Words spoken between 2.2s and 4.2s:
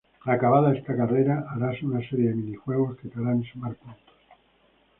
de minijuegos que te harán sumar puntos.